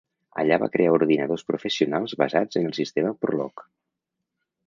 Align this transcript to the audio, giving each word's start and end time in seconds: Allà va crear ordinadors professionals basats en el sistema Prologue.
Allà 0.43 0.55
va 0.61 0.69
crear 0.75 0.93
ordinadors 0.95 1.45
professionals 1.49 2.17
basats 2.23 2.59
en 2.61 2.65
el 2.71 2.75
sistema 2.79 3.13
Prologue. 3.27 3.67